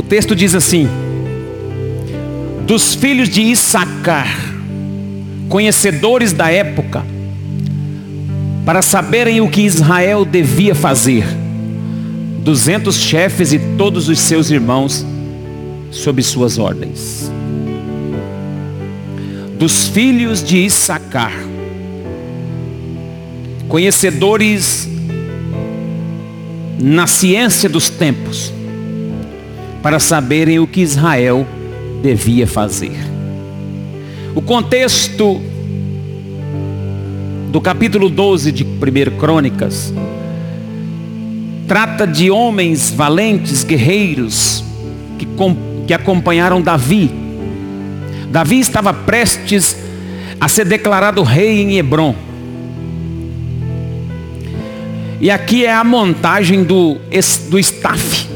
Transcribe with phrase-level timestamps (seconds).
[0.00, 0.88] O texto diz assim:
[2.66, 4.34] Dos filhos de Issacar,
[5.46, 7.04] conhecedores da época,
[8.64, 11.22] para saberem o que Israel devia fazer,
[12.38, 15.04] duzentos chefes e todos os seus irmãos
[15.90, 17.30] sob suas ordens.
[19.58, 21.34] Dos filhos de Issacar,
[23.68, 24.88] conhecedores
[26.80, 28.50] na ciência dos tempos,
[29.82, 31.46] para saberem o que Israel
[32.02, 32.92] devia fazer.
[34.34, 35.40] O contexto
[37.50, 39.92] do capítulo 12 de 1 Crônicas
[41.66, 44.64] trata de homens valentes, guerreiros,
[45.18, 45.26] que,
[45.86, 47.10] que acompanharam Davi.
[48.30, 49.76] Davi estava prestes
[50.40, 52.14] a ser declarado rei em Hebron.
[55.20, 56.96] E aqui é a montagem do,
[57.50, 58.28] do staff.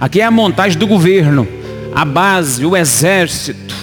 [0.00, 1.46] Aqui é a montagem do governo,
[1.92, 3.74] a base, o exército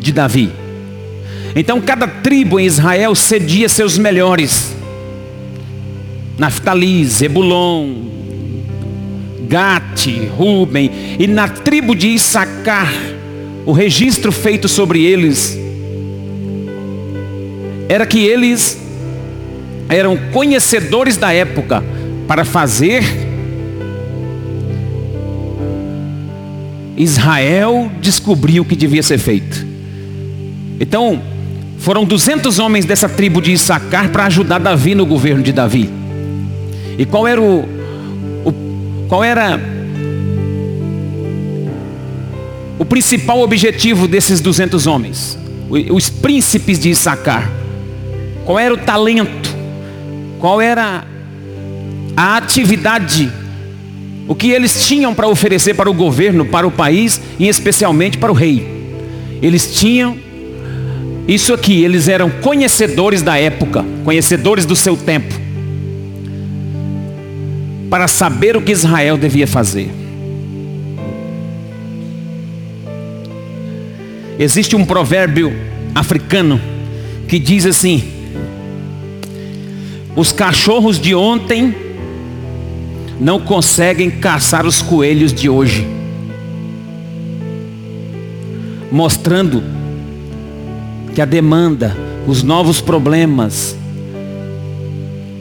[0.00, 0.50] de Davi.
[1.54, 4.74] Então cada tribo em Israel cedia seus melhores.
[6.38, 7.94] Naftali, Zebulon,
[9.48, 10.90] Gate, Ruben.
[11.18, 12.92] E na tribo de Issacar,
[13.66, 15.58] o registro feito sobre eles
[17.88, 18.78] era que eles
[19.88, 21.84] eram conhecedores da época
[22.26, 23.25] para fazer
[26.96, 29.66] Israel descobrir o que devia ser feito.
[30.80, 31.20] Então,
[31.78, 35.90] foram 200 homens dessa tribo de Issacar para ajudar Davi no governo de Davi.
[36.98, 37.60] E qual era o,
[38.44, 39.60] o qual era
[42.78, 45.38] o principal objetivo desses 200 homens?
[45.92, 47.50] Os príncipes de Issacar.
[48.44, 49.54] Qual era o talento?
[50.38, 51.04] Qual era
[52.16, 53.30] a atividade?
[54.28, 58.32] O que eles tinham para oferecer para o governo, para o país e especialmente para
[58.32, 58.66] o rei?
[59.40, 60.16] Eles tinham
[61.28, 65.34] isso aqui, eles eram conhecedores da época, conhecedores do seu tempo,
[67.90, 69.90] para saber o que Israel devia fazer.
[74.38, 75.52] Existe um provérbio
[75.94, 76.60] africano
[77.26, 78.04] que diz assim:
[80.14, 81.74] os cachorros de ontem
[83.20, 85.86] não conseguem caçar os coelhos de hoje,
[88.90, 89.62] mostrando
[91.14, 93.76] que a demanda, os novos problemas,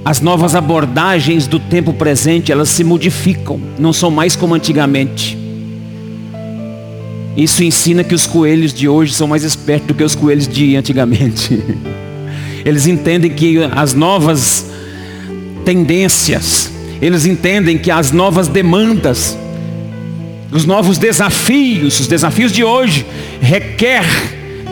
[0.06, 5.38] as novas abordagens do tempo presente, elas se modificam, não são mais como antigamente.
[7.36, 10.76] Isso ensina que os coelhos de hoje são mais espertos do que os coelhos de
[10.76, 11.62] antigamente.
[12.64, 14.66] Eles entendem que as novas
[15.66, 16.72] tendências,
[17.06, 19.38] eles entendem que as novas demandas,
[20.52, 23.06] os novos desafios, os desafios de hoje
[23.40, 24.04] requer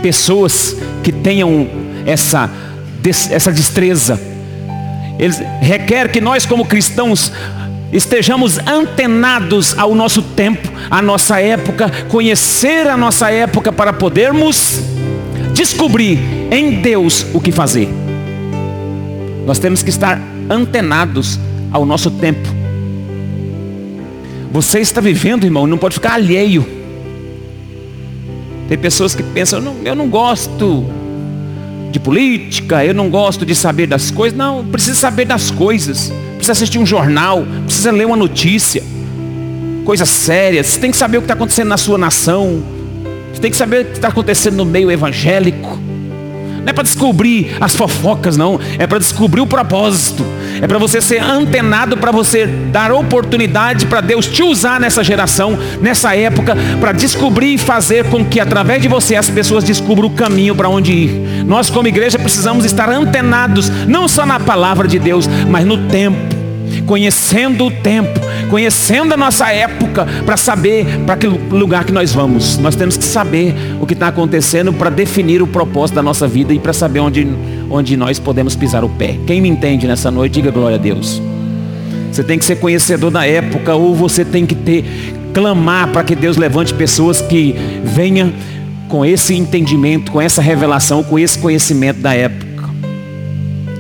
[0.02, 1.70] pessoas que tenham
[2.08, 2.50] essa,
[3.30, 4.20] essa destreza.
[5.20, 7.32] Eles requer que nós como cristãos
[7.92, 14.82] estejamos antenados ao nosso tempo, à nossa época, conhecer a nossa época para podermos
[15.54, 16.18] descobrir
[16.50, 17.88] em Deus o que fazer.
[19.46, 21.40] Nós temos que estar antenados
[21.74, 22.48] ao nosso tempo.
[24.54, 26.84] Você está vivendo, irmão, não pode ficar alheio
[28.68, 30.86] tem pessoas que pensam, eu não, eu não gosto
[31.92, 34.38] de política, eu não gosto de saber das coisas.
[34.38, 36.12] Não, precisa saber das coisas.
[36.36, 38.82] Precisa assistir um jornal, precisa ler uma notícia.
[39.86, 40.68] Coisas sérias.
[40.68, 42.64] Você tem que saber o que está acontecendo na sua nação.
[43.32, 45.78] Você tem que saber o que está acontecendo no meio evangélico.
[46.64, 48.60] Não é para descobrir as fofocas, não.
[48.80, 50.26] É para descobrir o propósito.
[50.62, 55.58] É para você ser antenado, para você dar oportunidade para Deus te usar nessa geração,
[55.82, 60.12] nessa época, para descobrir e fazer com que através de você as pessoas descubram o
[60.12, 61.44] caminho para onde ir.
[61.46, 66.44] Nós, como igreja, precisamos estar antenados, não só na palavra de Deus, mas no tempo
[66.86, 68.20] conhecendo o tempo,
[68.54, 72.56] conhecendo a nossa época, para saber para que lugar que nós vamos.
[72.60, 76.54] Nós temos que saber o que está acontecendo para definir o propósito da nossa vida
[76.54, 77.28] e para saber onde,
[77.68, 79.18] onde nós podemos pisar o pé.
[79.26, 81.20] Quem me entende nessa noite, diga glória a Deus.
[82.12, 84.86] Você tem que ser conhecedor da época, ou você tem que ter,
[85.34, 88.32] clamar para que Deus levante pessoas que venham
[88.88, 92.70] com esse entendimento, com essa revelação, com esse conhecimento da época.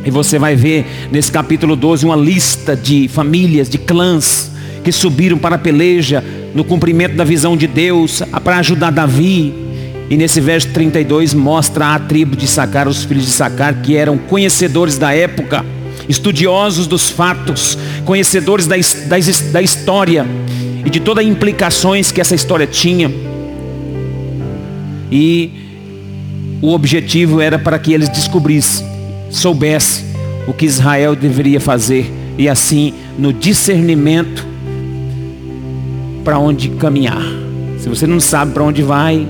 [0.03, 4.51] E você vai ver nesse capítulo 12 uma lista de famílias, de clãs
[4.83, 9.53] que subiram para a peleja no cumprimento da visão de Deus para ajudar Davi.
[10.09, 14.17] E nesse verso 32 mostra a tribo de Sacar, os filhos de Sacar, que eram
[14.17, 15.65] conhecedores da época,
[16.07, 19.15] estudiosos dos fatos, conhecedores da, da,
[19.51, 20.25] da história.
[20.85, 23.09] e de todas as implicações que essa história tinha.
[25.09, 25.51] E
[26.61, 28.85] o objetivo era para que eles descobrissem,
[29.29, 30.05] soubessem
[30.47, 34.52] o que Israel deveria fazer e assim no discernimento
[36.23, 37.21] para onde caminhar.
[37.79, 39.27] Se você não sabe para onde vai,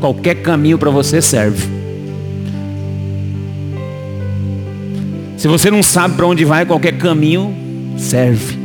[0.00, 1.68] qualquer caminho para você serve.
[5.36, 7.54] Se você não sabe para onde vai, qualquer caminho
[7.96, 8.58] serve.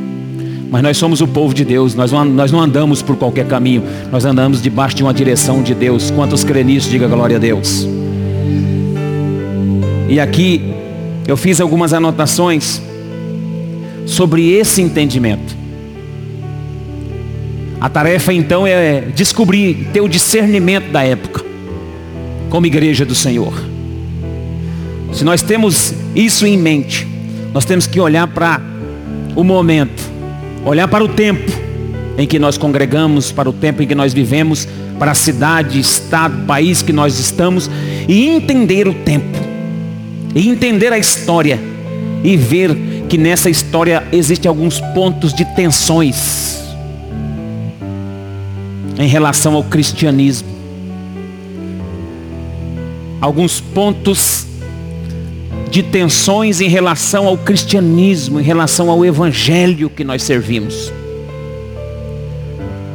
[0.69, 3.81] Mas nós somos o povo de Deus, nós não, nós não andamos por qualquer caminho,
[4.11, 6.11] nós andamos debaixo de uma direção de Deus.
[6.11, 7.87] Quantos creem diga glória a Deus.
[10.09, 10.73] E aqui
[11.27, 12.81] eu fiz algumas anotações
[14.05, 15.55] sobre esse entendimento.
[17.85, 21.45] A tarefa então é descobrir, ter o discernimento da época,
[22.49, 23.53] como igreja do Senhor.
[25.13, 27.07] Se nós temos isso em mente,
[27.53, 28.59] nós temos que olhar para
[29.35, 30.01] o momento,
[30.65, 31.51] olhar para o tempo
[32.17, 34.67] em que nós congregamos, para o tempo em que nós vivemos,
[34.97, 37.69] para a cidade, estado, país que nós estamos
[38.07, 39.37] e entender o tempo,
[40.33, 41.59] e entender a história
[42.23, 42.75] e ver
[43.07, 46.54] que nessa história existem alguns pontos de tensões
[48.97, 50.47] em relação ao cristianismo.
[53.19, 54.45] Alguns pontos
[55.69, 60.91] de tensões em relação ao cristianismo, em relação ao evangelho que nós servimos.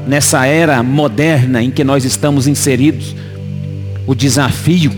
[0.07, 3.15] Nessa era moderna em que nós estamos inseridos,
[4.07, 4.93] o desafio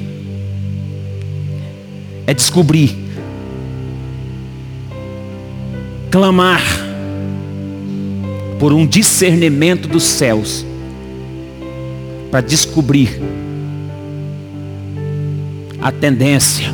[2.27, 2.97] é descobrir,
[6.11, 6.63] clamar
[8.59, 10.65] por um discernimento dos céus
[12.33, 13.21] para descobrir
[15.81, 16.73] a tendência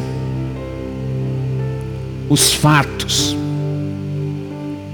[2.28, 3.37] os fatos,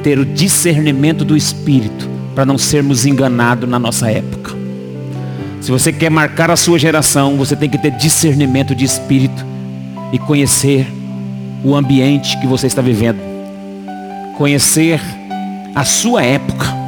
[0.02, 4.52] ter o discernimento do Espírito, para não sermos enganados na nossa época.
[5.61, 9.44] Se você quer marcar a sua geração, você tem que ter discernimento de espírito
[10.12, 10.87] e conhecer
[11.64, 13.19] o ambiente que você está vivendo.
[14.37, 15.00] Conhecer
[15.75, 16.83] a sua época.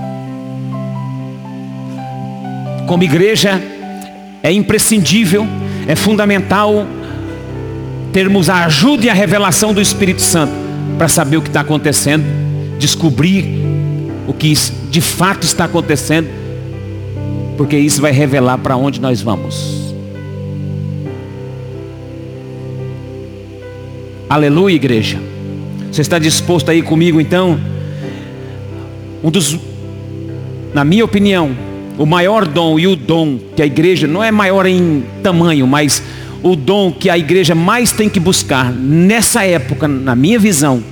[2.87, 3.61] Como igreja,
[4.43, 5.47] é imprescindível,
[5.89, 6.87] é fundamental
[8.13, 10.53] termos a ajuda e a revelação do Espírito Santo
[10.97, 12.25] para saber o que está acontecendo,
[12.79, 13.45] descobrir
[14.27, 14.55] o que
[14.89, 16.29] de fato está acontecendo,
[17.57, 19.95] porque isso vai revelar para onde nós vamos.
[24.29, 25.19] Aleluia, igreja.
[25.91, 27.59] Você está disposto aí comigo então?
[29.23, 29.59] Um dos,
[30.73, 31.66] na minha opinião,
[31.99, 36.03] o maior dom e o dom que a igreja não é maior em tamanho, mas
[36.43, 40.83] o dom que a igreja mais tem que buscar nessa época, na minha visão,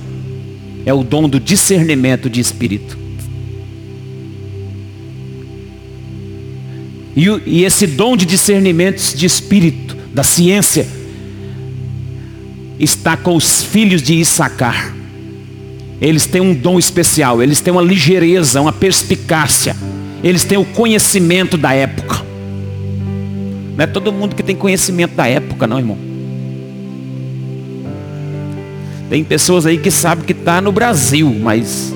[0.85, 2.97] é o dom do discernimento de espírito.
[7.15, 10.85] E, e esse dom de discernimento de espírito, da ciência,
[12.79, 14.93] está com os filhos de Issacar.
[16.01, 19.75] Eles têm um dom especial, eles têm uma ligeireza, uma perspicácia,
[20.23, 22.23] eles têm o conhecimento da época.
[23.75, 25.97] Não é todo mundo que tem conhecimento da época, não, irmão.
[29.09, 31.93] Tem pessoas aí que sabem que está no Brasil, mas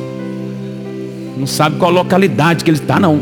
[1.38, 3.20] não sabe qual localidade que ele está, não.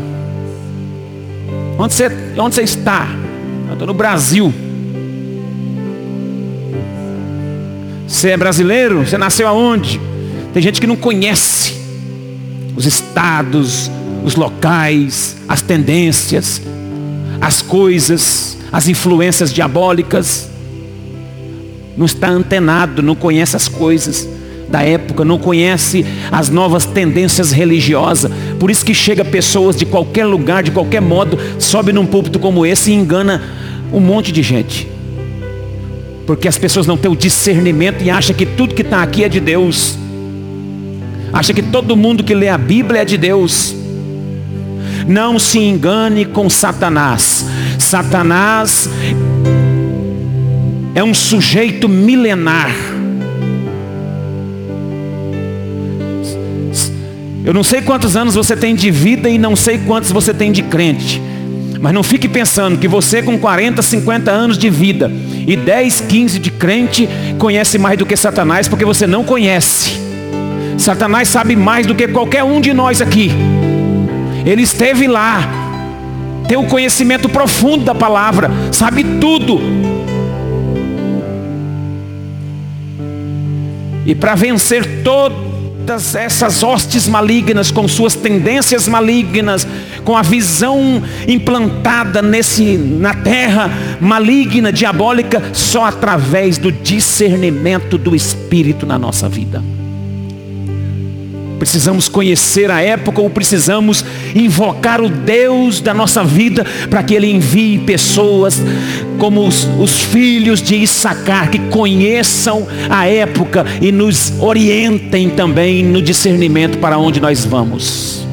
[1.78, 3.08] Onde você, onde você está?
[3.68, 4.52] Eu estou no Brasil.
[8.06, 9.06] Você é brasileiro?
[9.06, 10.00] Você nasceu aonde?
[10.52, 11.74] Tem gente que não conhece
[12.74, 13.90] os estados,
[14.24, 16.60] os locais, as tendências,
[17.40, 20.48] as coisas, as influências diabólicas.
[21.96, 24.28] Não está antenado, não conhece as coisas
[24.68, 28.30] da época, não conhece as novas tendências religiosas.
[28.58, 32.66] Por isso que chega pessoas de qualquer lugar, de qualquer modo, sobe num púlpito como
[32.66, 33.42] esse e engana
[33.92, 34.86] um monte de gente.
[36.26, 39.28] Porque as pessoas não têm o discernimento e acham que tudo que está aqui é
[39.28, 39.96] de Deus.
[41.32, 43.77] Acha que todo mundo que lê a Bíblia é de Deus.
[45.08, 47.46] Não se engane com Satanás.
[47.78, 48.90] Satanás
[50.94, 52.70] é um sujeito milenar.
[57.42, 60.52] Eu não sei quantos anos você tem de vida e não sei quantos você tem
[60.52, 61.22] de crente.
[61.80, 65.10] Mas não fique pensando que você com 40, 50 anos de vida
[65.46, 69.98] e 10, 15 de crente conhece mais do que Satanás, porque você não conhece.
[70.76, 73.30] Satanás sabe mais do que qualquer um de nós aqui.
[74.48, 75.46] Ele esteve lá,
[76.48, 79.60] tem um conhecimento profundo da palavra, sabe tudo.
[84.06, 89.68] E para vencer todas essas hostes malignas, com suas tendências malignas,
[90.02, 98.86] com a visão implantada nesse, na terra maligna, diabólica, só através do discernimento do Espírito
[98.86, 99.62] na nossa vida.
[101.58, 107.30] Precisamos conhecer a época ou precisamos invocar o Deus da nossa vida para que Ele
[107.30, 108.62] envie pessoas
[109.18, 116.00] como os, os, filhos de Issacar que conheçam a época e nos orientem também no
[116.00, 118.26] discernimento para onde nós vamos.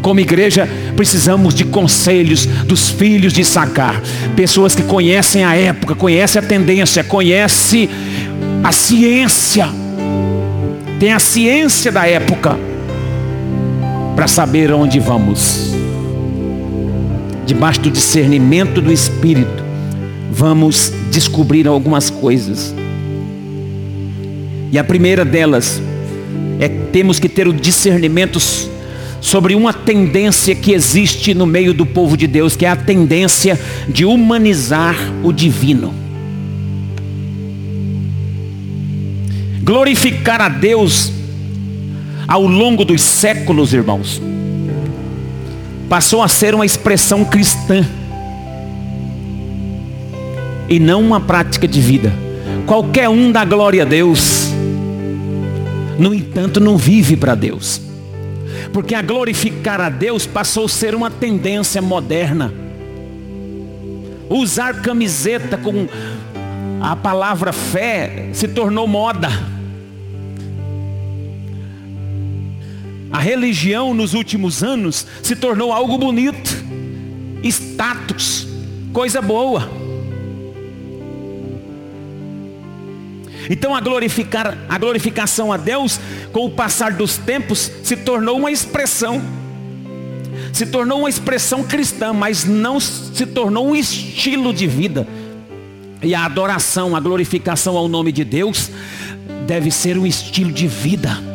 [0.00, 4.00] Como igreja, precisamos de conselhos dos filhos de Issacar,
[4.34, 7.88] pessoas que conhecem a época, conhecem a tendência, conhecem
[8.62, 9.83] a ciência
[10.98, 12.58] tem a ciência da época
[14.14, 15.74] para saber onde vamos.
[17.44, 19.62] Debaixo do discernimento do Espírito,
[20.30, 22.74] vamos descobrir algumas coisas.
[24.70, 25.80] E a primeira delas
[26.58, 28.38] é que temos que ter o discernimento
[29.20, 33.58] sobre uma tendência que existe no meio do povo de Deus, que é a tendência
[33.88, 36.03] de humanizar o divino.
[39.64, 41.10] Glorificar a Deus
[42.28, 44.20] ao longo dos séculos, irmãos,
[45.88, 47.82] passou a ser uma expressão cristã
[50.68, 52.12] e não uma prática de vida.
[52.66, 54.52] Qualquer um dá glória a Deus,
[55.98, 57.80] no entanto, não vive para Deus,
[58.70, 62.52] porque a glorificar a Deus passou a ser uma tendência moderna.
[64.28, 65.86] Usar camiseta com
[66.82, 69.53] a palavra fé se tornou moda.
[73.14, 76.50] A religião nos últimos anos se tornou algo bonito,
[77.44, 78.44] status,
[78.92, 79.70] coisa boa.
[83.48, 86.00] Então a, glorificar, a glorificação a Deus,
[86.32, 89.22] com o passar dos tempos, se tornou uma expressão.
[90.52, 95.06] Se tornou uma expressão cristã, mas não se tornou um estilo de vida.
[96.02, 98.72] E a adoração, a glorificação ao nome de Deus,
[99.46, 101.32] deve ser um estilo de vida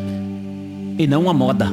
[0.99, 1.71] e não uma moda.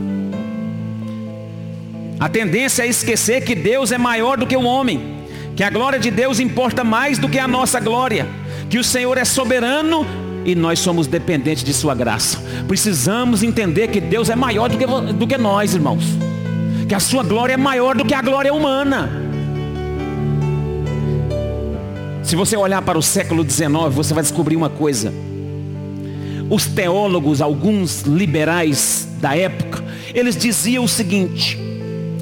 [2.19, 5.17] A tendência é esquecer que Deus é maior do que o homem,
[5.57, 8.27] que a glória de Deus importa mais do que a nossa glória,
[8.71, 10.07] que o Senhor é soberano
[10.45, 12.41] e nós somos dependentes de Sua graça.
[12.69, 16.05] Precisamos entender que Deus é maior do que, do que nós, irmãos,
[16.89, 19.11] que a Sua glória é maior do que a glória humana.
[22.23, 25.13] Se você olhar para o século XIX, você vai descobrir uma coisa
[26.49, 31.59] os teólogos, alguns liberais da época, eles diziam o seguinte,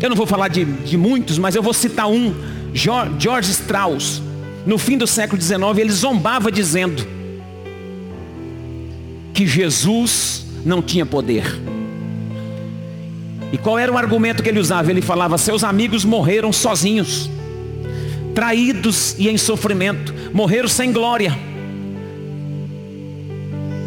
[0.01, 2.35] eu não vou falar de, de muitos, mas eu vou citar um,
[2.73, 4.23] George Strauss,
[4.67, 7.07] no fim do século XIX, ele zombava dizendo
[9.33, 11.45] que Jesus não tinha poder.
[13.53, 14.91] E qual era o argumento que ele usava?
[14.91, 17.31] Ele falava: seus amigos morreram sozinhos,
[18.35, 21.37] traídos e em sofrimento, morreram sem glória.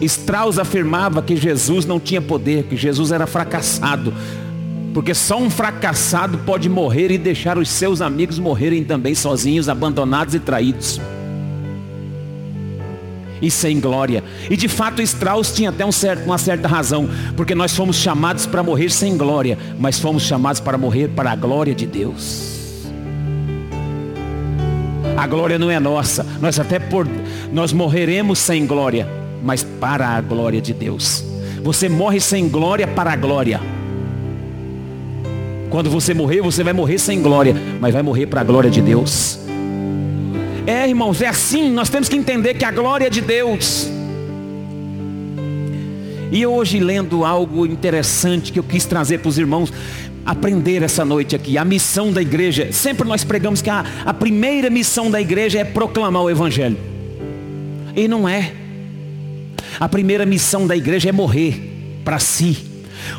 [0.02, 4.14] Strauss afirmava que Jesus não tinha poder, que Jesus era fracassado.
[4.94, 10.36] Porque só um fracassado pode morrer e deixar os seus amigos morrerem também sozinhos, abandonados
[10.36, 11.00] e traídos.
[13.42, 14.24] E sem glória.
[14.50, 17.08] E de fato Strauss tinha até um certo, uma certa razão.
[17.36, 19.58] Porque nós fomos chamados para morrer sem glória.
[19.80, 22.56] Mas fomos chamados para morrer para a glória de Deus.
[25.16, 26.26] A glória não é nossa.
[26.42, 27.08] Nós até por,
[27.52, 31.24] nós morreremos sem glória mas para a glória de Deus.
[31.64, 33.60] Você morre sem glória para a glória.
[35.70, 38.82] Quando você morrer, você vai morrer sem glória, mas vai morrer para a glória de
[38.82, 39.40] Deus.
[40.66, 43.90] É, irmãos, é assim, nós temos que entender que a glória é de Deus.
[46.32, 49.72] E hoje lendo algo interessante que eu quis trazer para os irmãos
[50.26, 52.70] aprender essa noite aqui, a missão da igreja.
[52.74, 56.78] Sempre nós pregamos que a, a primeira missão da igreja é proclamar o evangelho.
[57.96, 58.52] E não é.
[59.80, 62.58] A primeira missão da igreja é morrer para si.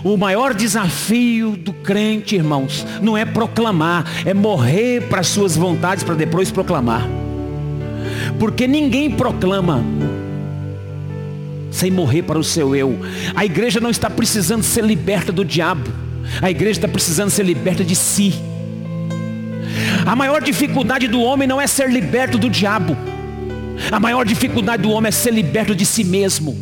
[0.02, 6.14] O maior desafio do crente, irmãos, não é proclamar, é morrer para suas vontades para
[6.14, 7.06] depois proclamar.
[8.38, 9.82] Porque ninguém proclama
[11.70, 12.98] sem morrer para o seu eu.
[13.34, 15.90] A igreja não está precisando ser liberta do diabo.
[16.42, 18.34] A igreja está precisando ser liberta de si.
[20.04, 22.96] A maior dificuldade do homem não é ser liberto do diabo.
[23.90, 26.56] A maior dificuldade do homem é ser liberto de si mesmo.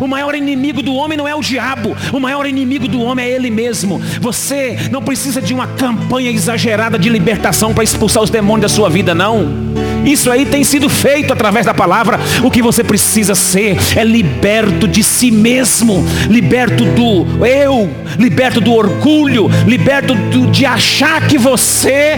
[0.00, 3.30] O maior inimigo do homem não é o diabo, o maior inimigo do homem é
[3.30, 4.00] ele mesmo.
[4.20, 8.90] Você não precisa de uma campanha exagerada de libertação para expulsar os demônios da sua
[8.90, 9.68] vida, não.
[10.04, 12.18] Isso aí tem sido feito através da palavra.
[12.42, 18.72] O que você precisa ser é liberto de si mesmo, liberto do eu, liberto do
[18.72, 22.16] orgulho, liberto do, de achar que você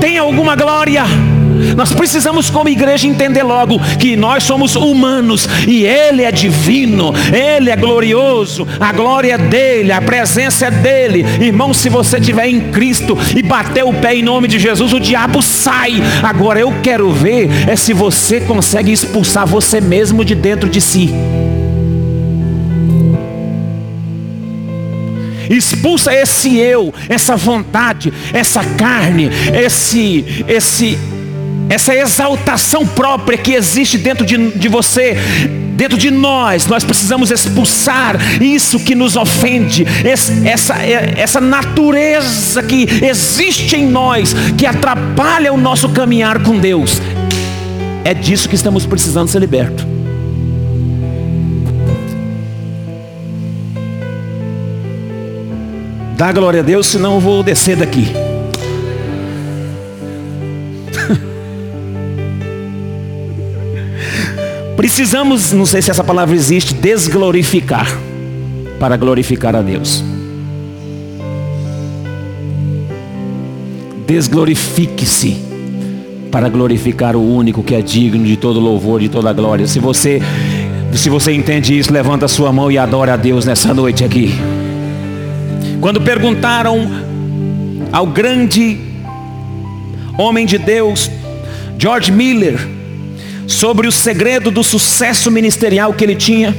[0.00, 1.04] tem alguma glória.
[1.76, 7.70] Nós precisamos, como igreja, entender logo que nós somos humanos e Ele é divino, Ele
[7.70, 11.24] é glorioso, a glória é dele, a presença é dele.
[11.40, 15.00] Irmão, se você estiver em Cristo e bater o pé em nome de Jesus, o
[15.00, 15.94] diabo sai.
[16.22, 21.10] Agora eu quero ver é se você consegue expulsar você mesmo de dentro de si.
[25.50, 30.98] expulsa esse eu, essa vontade, essa carne, esse esse
[31.68, 35.16] essa exaltação própria que existe dentro de, de você,
[35.76, 39.86] dentro de nós, nós precisamos expulsar isso que nos ofende,
[40.44, 47.00] essa, essa natureza que existe em nós, que atrapalha o nosso caminhar com Deus.
[48.04, 49.86] É disso que estamos precisando ser libertos.
[56.16, 58.27] Dá glória a Deus, senão eu vou descer daqui.
[64.78, 67.84] Precisamos, não sei se essa palavra existe, desglorificar
[68.78, 70.04] para glorificar a Deus.
[74.06, 75.36] Desglorifique-se
[76.30, 79.66] para glorificar o único que é digno de todo louvor, de toda glória.
[79.66, 80.22] Se você
[80.92, 84.32] se você entende isso, levanta a sua mão e adora a Deus nessa noite aqui.
[85.80, 86.88] Quando perguntaram
[87.90, 88.78] ao grande
[90.16, 91.10] homem de Deus,
[91.76, 92.77] George Miller,
[93.48, 96.54] sobre o segredo do sucesso ministerial que ele tinha.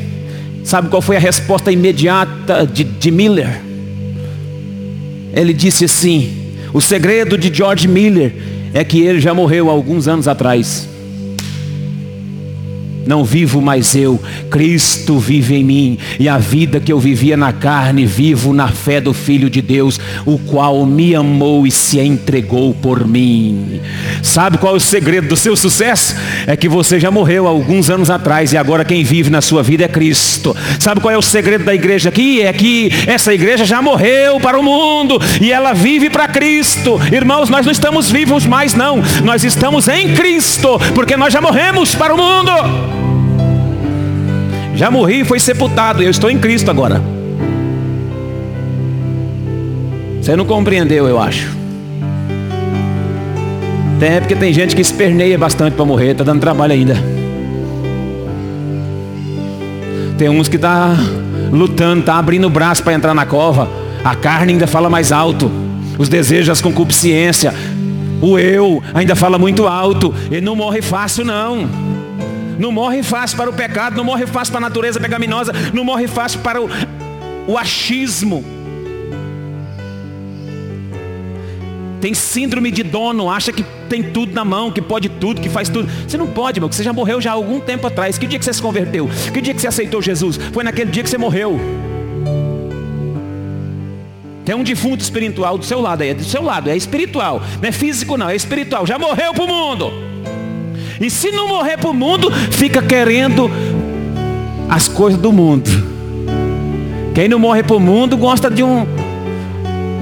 [0.64, 3.62] Sabe qual foi a resposta imediata de, de Miller?
[5.32, 8.34] Ele disse assim: o segredo de George Miller
[8.74, 10.90] é que ele já morreu alguns anos atrás.
[13.06, 14.20] Não vivo mais eu,
[14.52, 19.02] Cristo vive em mim, e a vida que eu vivia na carne, vivo na fé
[19.02, 23.82] do Filho de Deus, o qual me amou e se entregou por mim.
[24.22, 26.16] Sabe qual é o segredo do seu sucesso?
[26.46, 29.86] É que você já morreu alguns anos atrás e agora quem vive na sua vida
[29.86, 30.56] é Cristo.
[30.80, 32.42] Sabe qual é o segredo da igreja aqui?
[32.42, 37.00] É que essa igreja já morreu para o mundo e ela vive para Cristo.
[37.12, 41.96] Irmãos, nós não estamos vivos mais não, nós estamos em Cristo, porque nós já morremos
[41.96, 42.99] para o mundo.
[44.80, 46.02] Já morri e foi sepultado.
[46.02, 47.02] Eu estou em Cristo agora.
[50.22, 51.50] Você não compreendeu, eu acho.
[54.00, 56.96] Tem porque tem gente que esperneia bastante para morrer, está dando trabalho ainda.
[60.18, 60.96] Tem uns que tá
[61.52, 63.68] lutando, tá abrindo o braço para entrar na cova.
[64.02, 65.52] A carne ainda fala mais alto.
[65.98, 67.54] Os desejos, as concupiscência.
[68.22, 70.14] O eu ainda fala muito alto.
[70.32, 71.89] Ele não morre fácil não.
[72.60, 76.10] Não morre fácil para o pecado, não morre fácil para a natureza pecaminosa, não morre
[76.10, 76.70] fácil para o,
[77.48, 78.44] o achismo.
[82.02, 85.70] Tem síndrome de dono, acha que tem tudo na mão, que pode tudo, que faz
[85.70, 85.90] tudo.
[86.06, 88.18] Você não pode, meu, que você já morreu já há algum tempo atrás.
[88.18, 89.10] Que dia que você se converteu?
[89.34, 90.38] Que dia que você aceitou Jesus?
[90.52, 91.58] Foi naquele dia que você morreu.
[94.44, 97.42] Tem um defunto espiritual do seu lado aí, é do seu lado, é espiritual.
[97.62, 98.86] Não é físico não, é espiritual.
[98.86, 100.09] Já morreu para o mundo.
[101.00, 103.50] E se não morrer para o mundo, fica querendo
[104.68, 105.70] as coisas do mundo.
[107.16, 108.86] Quem não morre para o mundo gosta de, um,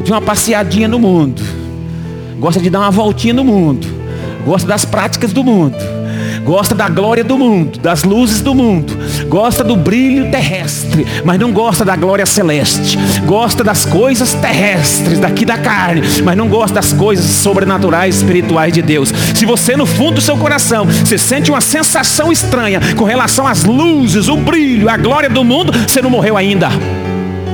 [0.04, 1.42] de uma passeadinha no mundo.
[2.40, 3.88] Gosta de dar uma voltinha no mundo.
[4.46, 5.98] Gosta das práticas do mundo
[6.48, 8.97] gosta da glória do mundo, das luzes do mundo,
[9.28, 15.46] gosta do brilho terrestre, mas não gosta da glória celeste, gosta das coisas terrestres, daqui
[15.46, 19.14] da carne, mas não gosta das coisas sobrenaturais, espirituais de Deus.
[19.36, 23.64] Se você no fundo do seu coração, você sente uma sensação estranha com relação às
[23.64, 26.70] luzes, o brilho, a glória do mundo, você não morreu ainda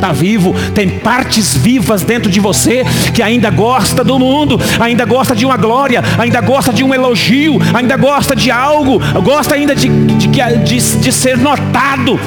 [0.03, 5.33] está vivo, tem partes vivas dentro de você que ainda gosta do mundo, ainda gosta
[5.33, 9.87] de uma glória, ainda gosta de um elogio, ainda gosta de algo, gosta ainda de,
[9.87, 12.19] de, de, de ser notado.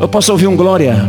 [0.00, 1.08] Eu posso ouvir um glória?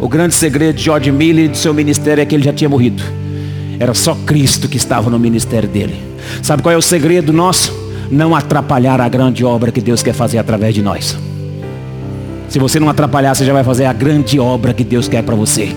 [0.00, 2.70] O grande segredo de George Miller e do seu ministério é que ele já tinha
[2.70, 3.02] morrido.
[3.78, 6.00] Era só Cristo que estava no ministério dele.
[6.42, 7.83] Sabe qual é o segredo nosso?
[8.10, 11.16] Não atrapalhar a grande obra que Deus quer fazer através de nós.
[12.48, 15.34] Se você não atrapalhar, você já vai fazer a grande obra que Deus quer para
[15.34, 15.74] você.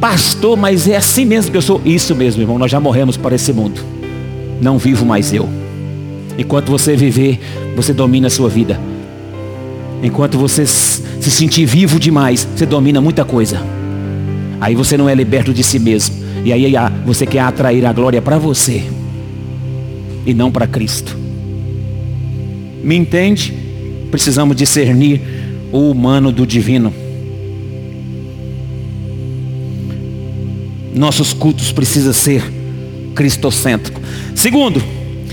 [0.00, 1.80] Pastor, mas é assim mesmo que eu sou.
[1.84, 2.58] Isso mesmo, irmão.
[2.58, 3.80] Nós já morremos para esse mundo.
[4.60, 5.48] não vivo mais eu.
[6.38, 7.40] Enquanto você viver,
[7.74, 8.80] você domina a sua vida.
[10.02, 13.60] Enquanto você se sentir vivo demais, você domina muita coisa.
[14.60, 16.14] Aí você não é liberto de si mesmo.
[16.44, 16.74] E aí
[17.04, 18.84] você quer atrair a glória para você
[20.24, 21.16] e não para Cristo.
[22.82, 23.54] Me entende?
[24.10, 25.20] Precisamos discernir
[25.70, 26.92] o humano do divino.
[30.94, 32.42] Nossos cultos precisam ser
[33.14, 34.00] cristocêntrico.
[34.34, 34.82] Segundo,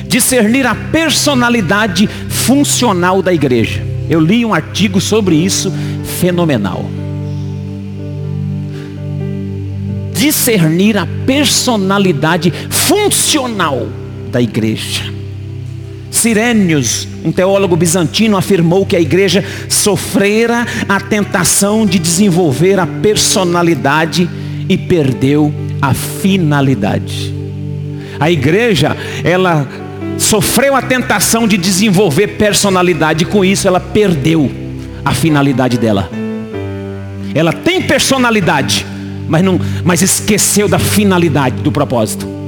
[0.08, 3.84] discernir a personalidade funcional da igreja.
[4.10, 5.72] Eu li um artigo sobre isso
[6.20, 6.86] fenomenal.
[10.14, 13.88] Discernir a personalidade funcional
[14.32, 15.20] da igreja.
[16.12, 24.30] Sirênios, um teólogo bizantino, afirmou que a igreja sofrera a tentação de desenvolver a personalidade
[24.68, 27.34] e perdeu a finalidade.
[28.20, 29.68] A igreja, ela
[30.18, 34.52] sofreu a tentação de desenvolver personalidade, e com isso ela perdeu
[35.06, 36.10] a finalidade dela.
[37.34, 38.86] Ela tem personalidade,
[39.28, 42.39] mas, não, mas esqueceu da finalidade, do propósito.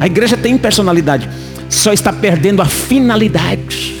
[0.00, 1.28] A igreja tem personalidade,
[1.68, 4.00] só está perdendo a finalidade.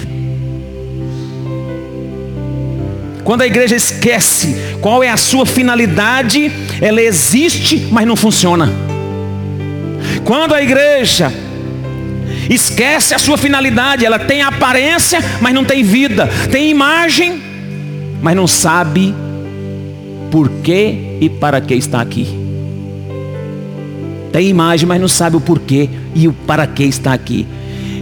[3.22, 8.72] Quando a igreja esquece qual é a sua finalidade, ela existe, mas não funciona.
[10.24, 11.30] Quando a igreja
[12.48, 17.42] esquece a sua finalidade, ela tem aparência, mas não tem vida, tem imagem,
[18.22, 19.14] mas não sabe
[20.30, 22.39] por que e para que está aqui.
[24.32, 27.46] Tem imagem, mas não sabe o porquê e o para que está aqui.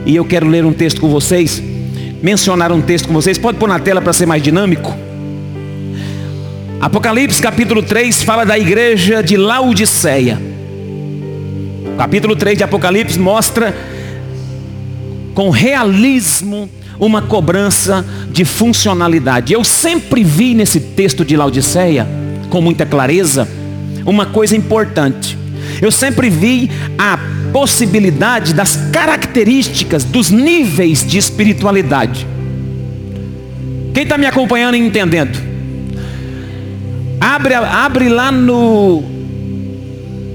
[0.04, 1.62] E eu quero ler um texto com vocês,
[2.22, 3.38] mencionar um texto com vocês.
[3.38, 4.94] Pode pôr na tela para ser mais dinâmico.
[6.80, 10.40] Apocalipse capítulo 3 fala da igreja de Laodiceia.
[11.96, 13.74] Capítulo 3 de Apocalipse mostra
[15.34, 16.68] com realismo
[17.00, 19.52] uma cobrança de funcionalidade.
[19.52, 22.06] Eu sempre vi nesse texto de Laodiceia,
[22.50, 23.48] com muita clareza,
[24.04, 25.36] uma coisa importante.
[25.80, 27.18] Eu sempre vi a
[27.52, 32.26] possibilidade das características, dos níveis de espiritualidade.
[33.94, 35.38] Quem está me acompanhando e entendendo?
[37.20, 39.02] Abre, abre lá no.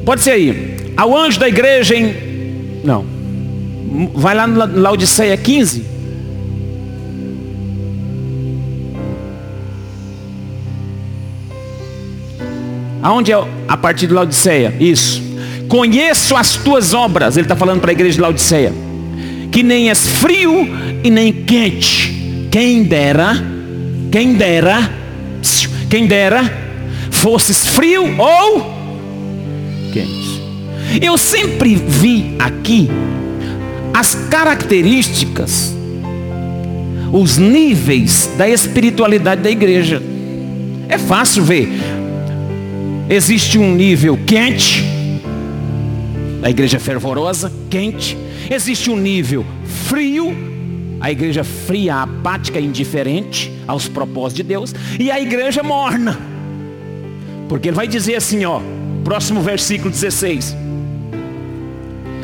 [0.05, 0.75] Pode ser aí.
[0.97, 2.13] Ao anjo da igreja em.
[2.83, 3.05] Não.
[4.15, 5.93] Vai lá no Laodiceia 15.
[13.01, 14.73] Aonde é a partir de Laodiceia?
[14.79, 15.22] Isso.
[15.67, 17.37] Conheço as tuas obras.
[17.37, 18.73] Ele está falando para a igreja de Laodiceia.
[19.51, 20.67] Que nem és frio
[21.03, 22.47] e nem quente.
[22.51, 23.35] Quem dera,
[24.11, 24.89] quem dera,
[25.89, 26.51] quem dera,
[27.09, 28.73] fosses frio ou
[29.91, 30.41] quente.
[31.01, 32.89] Eu sempre vi aqui
[33.93, 35.73] as características,
[37.11, 40.01] os níveis da espiritualidade da igreja.
[40.89, 41.69] É fácil ver.
[43.09, 44.83] Existe um nível quente,
[46.43, 48.17] a igreja fervorosa, quente.
[48.51, 49.45] Existe um nível
[49.87, 50.35] frio,
[50.99, 54.75] a igreja fria, apática, indiferente aos propósitos de Deus.
[54.99, 56.19] E a igreja morna.
[57.47, 58.59] Porque ele vai dizer assim, ó,
[59.05, 60.55] próximo versículo 16.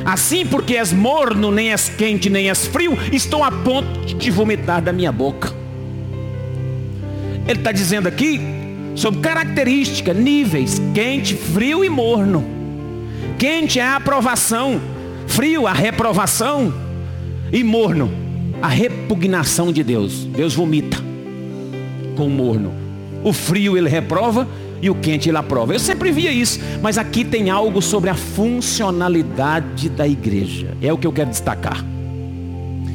[0.04, 4.82] Assim, porque és morno, nem és quente, nem és frio, estou a ponto de vomitar
[4.82, 5.54] da minha boca.
[7.48, 8.40] Ele está dizendo aqui
[8.96, 12.59] sobre características, níveis, quente, frio e morno.
[13.40, 14.82] Quente é a aprovação,
[15.26, 16.74] frio a reprovação
[17.54, 18.12] e morno
[18.62, 20.26] a repugnação de Deus.
[20.26, 20.98] Deus vomita
[22.18, 22.74] com o morno.
[23.24, 24.46] O frio ele reprova
[24.82, 25.74] e o quente ele aprova.
[25.74, 30.76] Eu sempre via isso, mas aqui tem algo sobre a funcionalidade da igreja.
[30.82, 31.82] É o que eu quero destacar.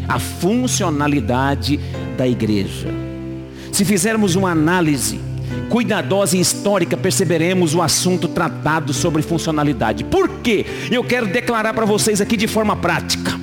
[0.06, 1.80] A funcionalidade
[2.18, 2.88] da igreja.
[3.72, 5.18] Se fizermos uma análise
[5.68, 10.04] cuidadosa e histórica, perceberemos o assunto tratado sobre funcionalidade.
[10.04, 10.64] Por quê?
[10.90, 13.38] Eu quero declarar para vocês aqui de forma prática.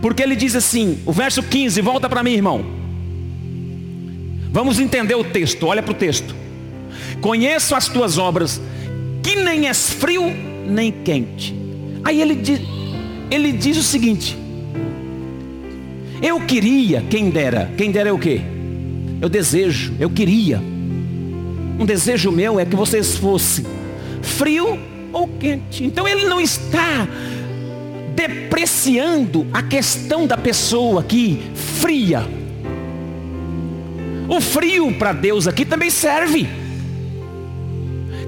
[0.00, 2.64] Porque ele diz assim, o verso 15, volta para mim, irmão.
[4.52, 6.34] Vamos entender o texto, olha para o texto.
[7.20, 8.60] Conheço as tuas obras,
[9.22, 10.24] que nem és frio
[10.66, 11.54] nem quente.
[12.02, 12.60] Aí ele diz,
[13.30, 14.36] ele diz o seguinte:
[16.22, 18.40] Eu queria, quem dera, quem dera é o quê?
[19.20, 20.69] Eu desejo, eu queria.
[21.80, 23.64] Um desejo meu é que vocês fossem
[24.20, 24.78] frio
[25.14, 25.82] ou quente.
[25.82, 27.08] Então ele não está
[28.14, 32.22] depreciando a questão da pessoa aqui fria.
[34.28, 36.46] O frio para Deus aqui também serve.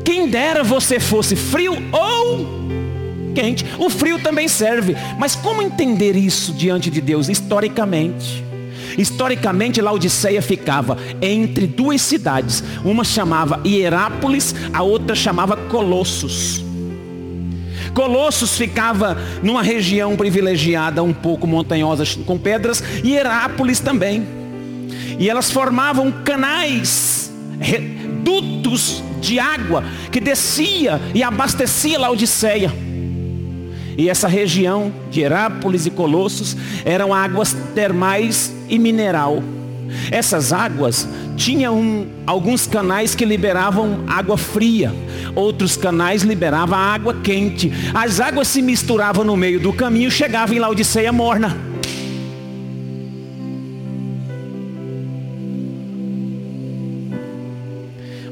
[0.03, 2.47] Quem dera você fosse frio ou
[3.35, 3.67] quente.
[3.79, 4.97] O frio também serve.
[5.19, 7.29] Mas como entender isso diante de Deus?
[7.29, 8.52] Historicamente.
[8.97, 12.63] Historicamente, Laodiceia ficava entre duas cidades.
[12.85, 16.65] Uma chamava Hierápolis, a outra chamava Colossos.
[17.95, 24.27] Colossos ficava numa região privilegiada, um pouco montanhosa, com pedras, e Herápolis também.
[25.19, 27.31] E elas formavam canais,
[28.23, 32.73] dutos de água que descia e abastecia Laodiceia.
[33.97, 39.43] E essa região de Herápolis e Colossos eram águas termais e mineral.
[40.11, 41.07] Essas águas
[41.37, 44.91] tinham alguns canais que liberavam água fria,
[45.35, 47.71] outros canais liberavam água quente.
[47.93, 51.55] As águas se misturavam no meio do caminho, chegavam em Laodiceia morna.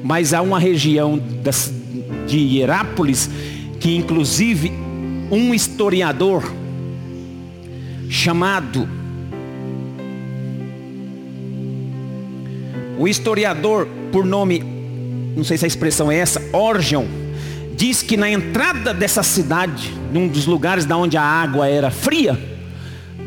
[0.03, 1.21] Mas há uma região
[2.27, 3.29] de Hierápolis
[3.79, 4.73] que inclusive
[5.31, 6.43] um historiador
[8.09, 8.89] chamado
[13.01, 14.63] o historiador por nome,
[15.35, 17.07] não sei se a expressão é essa, Orgion,
[17.75, 22.39] diz que na entrada dessa cidade, num dos lugares da onde a água era fria,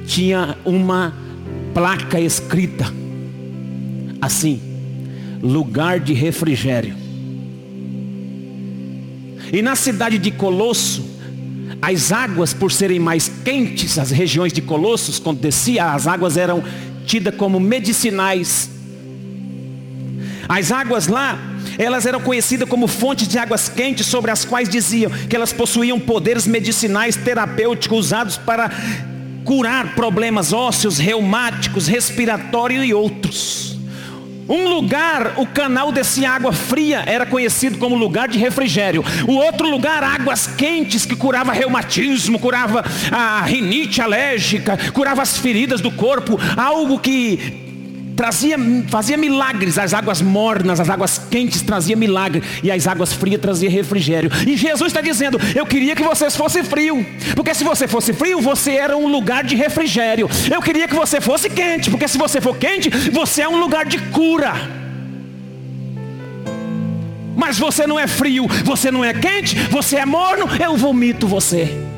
[0.05, 1.11] tinha uma
[1.73, 2.85] placa escrita
[4.21, 4.61] assim:
[5.41, 6.95] lugar de refrigério.
[9.51, 11.03] E na cidade de Colosso,
[11.81, 16.63] as águas, por serem mais quentes, as regiões de Colossos, quando descia, as águas eram
[17.07, 18.69] tidas como medicinais.
[20.47, 21.37] As águas lá,
[21.77, 25.99] elas eram conhecidas como fontes de águas quentes, sobre as quais diziam que elas possuíam
[25.99, 28.71] poderes medicinais terapêuticos usados para
[29.43, 33.73] curar problemas ósseos, reumáticos, respiratórios e outros.
[34.47, 39.03] Um lugar, o canal descia água fria, era conhecido como lugar de refrigério.
[39.25, 45.79] O outro lugar, águas quentes que curava reumatismo, curava a rinite alérgica, curava as feridas
[45.79, 47.62] do corpo, algo que
[48.15, 53.41] trazia, fazia milagres, as águas mornas, as águas quentes trazia milagre, e as águas frias
[53.41, 54.31] trazia refrigério.
[54.47, 58.39] E Jesus está dizendo, eu queria que vocês fossem frio, porque se você fosse frio,
[58.41, 60.29] você era um lugar de refrigério.
[60.51, 63.85] Eu queria que você fosse quente, porque se você for quente, você é um lugar
[63.85, 64.53] de cura.
[67.35, 71.92] Mas você não é frio, você não é quente, você é morno, eu vomito você.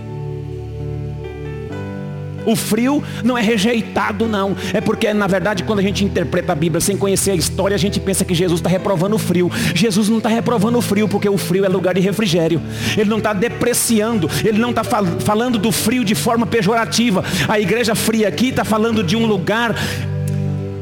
[2.45, 4.55] O frio não é rejeitado, não.
[4.73, 7.79] É porque, na verdade, quando a gente interpreta a Bíblia sem conhecer a história, a
[7.79, 9.51] gente pensa que Jesus está reprovando o frio.
[9.73, 12.61] Jesus não está reprovando o frio, porque o frio é lugar de refrigério.
[12.97, 17.23] Ele não está depreciando, ele não está fal falando do frio de forma pejorativa.
[17.47, 19.75] A igreja fria aqui está falando de um lugar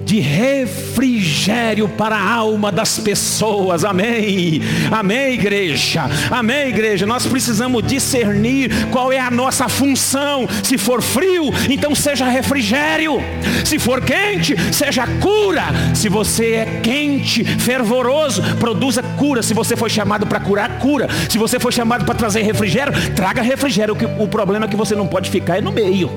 [0.06, 3.84] de refrigério para a alma das pessoas.
[3.84, 4.62] Amém.
[4.92, 6.04] Amém, igreja.
[6.30, 7.06] Amém, igreja.
[7.06, 10.48] Nós precisamos discernir qual é a nossa função.
[10.64, 13.20] Se for frio, então seja refrigério.
[13.66, 15.64] Se for quente, seja cura.
[15.94, 19.42] Se você é quente, fervoroso, produza cura.
[19.42, 21.08] Se você foi chamado para curar, cura.
[21.30, 23.96] Se você foi chamado para trazer refrigério, traga refrigério.
[24.20, 26.10] O problema é que você não pode ficar é no meio.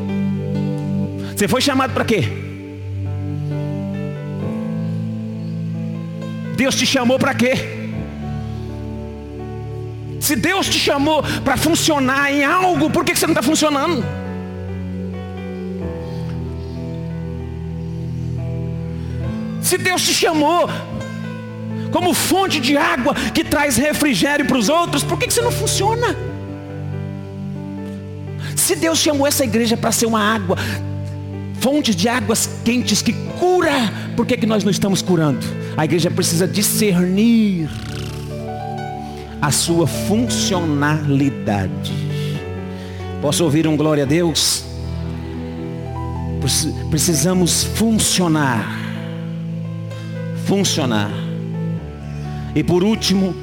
[1.35, 2.45] Você foi chamado para quê?
[6.56, 7.52] Deus te chamou para quê?
[10.18, 14.04] Se Deus te chamou para funcionar em algo, por que você não está funcionando?
[19.60, 20.68] Se Deus te chamou
[21.92, 26.16] como fonte de água que traz refrigério para os outros, por que você não funciona?
[28.56, 30.56] Se Deus chamou essa igreja para ser uma água,
[31.60, 35.46] fonte de águas quentes que cura, por que, que nós não estamos curando?
[35.76, 37.68] A igreja precisa discernir
[39.40, 41.92] a sua funcionalidade.
[43.20, 44.64] Posso ouvir um glória a Deus?
[46.90, 48.66] Precisamos funcionar.
[50.46, 51.10] Funcionar.
[52.54, 53.34] E por último,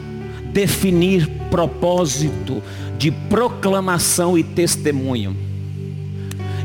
[0.51, 2.63] definir propósito
[2.97, 5.52] de proclamação e testemunho.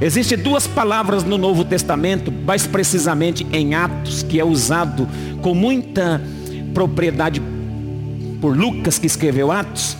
[0.01, 5.09] Existem duas palavras no Novo Testamento, mais precisamente em Atos, que é usado
[5.43, 6.23] com muita
[6.73, 7.43] propriedade
[8.41, 9.97] por Lucas, que escreveu Atos,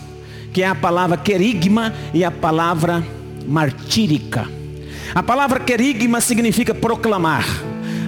[0.53, 3.03] que é a palavra querigma e a palavra
[3.45, 4.47] martírica.
[5.13, 7.45] A palavra querigma significa proclamar,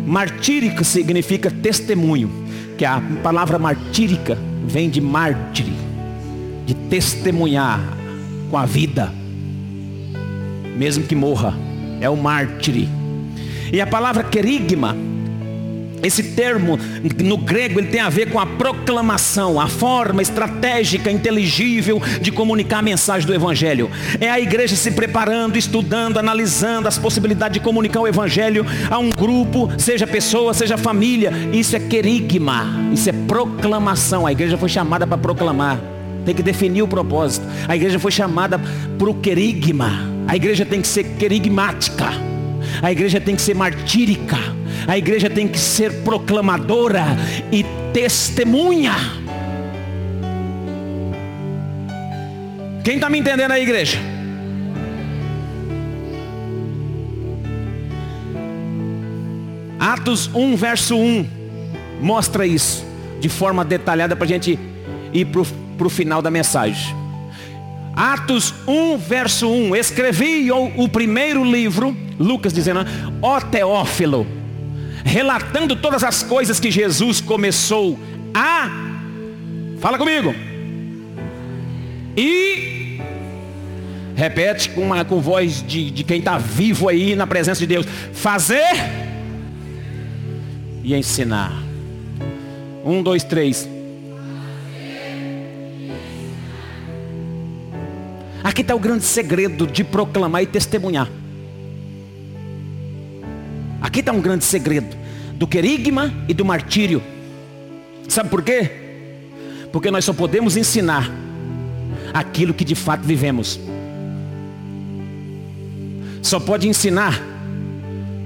[0.06, 2.32] martírica significa testemunho,
[2.78, 5.74] que a palavra martírica vem de mártire,
[6.66, 7.82] de testemunhar
[8.50, 9.12] com a vida,
[10.78, 11.71] mesmo que morra
[12.02, 12.90] é o mártir.
[13.72, 14.98] E a palavra querigma
[16.04, 16.80] Esse termo
[17.24, 22.80] no grego ele tem a ver com a proclamação, a forma estratégica, inteligível de comunicar
[22.80, 23.90] a mensagem do evangelho.
[24.20, 29.12] É a igreja se preparando, estudando, analisando as possibilidades de comunicar o evangelho a um
[29.12, 31.32] grupo, seja pessoa, seja família.
[31.54, 34.26] Isso é querigma, isso é proclamação.
[34.26, 35.80] A igreja foi chamada para proclamar.
[36.26, 37.46] Tem que definir o propósito.
[37.68, 38.60] A igreja foi chamada
[38.98, 40.11] para o querigma.
[40.32, 42.06] A igreja tem que ser querigmática.
[42.82, 44.38] A igreja tem que ser martírica.
[44.88, 47.04] A igreja tem que ser proclamadora
[47.52, 48.94] e testemunha.
[52.82, 53.98] Quem está me entendendo aí, igreja?
[59.78, 61.28] Atos 1, verso 1,
[62.02, 62.86] mostra isso
[63.20, 64.58] de forma detalhada para a gente
[65.12, 67.01] ir para o final da mensagem.
[67.96, 72.86] Atos 1, verso 1, escrevi o, o primeiro livro, Lucas dizendo,
[73.22, 74.26] ó Teófilo,
[75.04, 78.00] relatando todas as coisas que Jesus começou
[78.34, 78.70] a.
[79.80, 80.34] Fala comigo.
[82.16, 83.00] E.
[84.16, 87.88] Repete com, uma, com voz de, de quem está vivo aí na presença de Deus.
[88.14, 88.76] Fazer
[90.84, 91.52] e ensinar.
[92.86, 93.68] Um, dois, três.
[98.52, 101.10] Aqui está o grande segredo de proclamar e testemunhar.
[103.82, 104.94] Aqui está um grande segredo
[105.36, 107.02] do querigma e do martírio.
[108.10, 108.70] Sabe por quê?
[109.72, 111.10] Porque nós só podemos ensinar
[112.14, 113.58] aquilo que de fato vivemos.
[116.22, 117.24] Só pode ensinar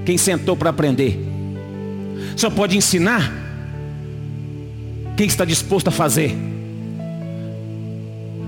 [0.08, 1.20] quem sentou para aprender.
[2.36, 3.32] Só pode ensinar
[5.16, 6.36] quem está disposto a fazer.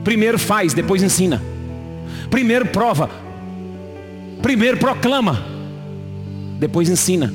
[0.04, 1.40] Primeiro faz, depois ensina.
[2.30, 3.10] Primeiro prova.
[4.42, 5.58] Primeiro proclama
[6.60, 7.34] depois ensina.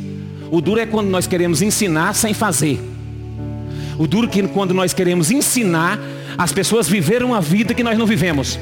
[0.51, 2.79] O duro é quando nós queremos ensinar sem fazer.
[3.99, 5.99] O duro é quando nós queremos ensinar
[6.37, 8.59] as pessoas viver uma vida que nós não vivemos.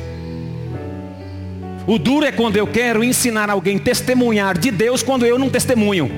[1.86, 6.10] O duro é quando eu quero ensinar alguém testemunhar de Deus quando eu não testemunho.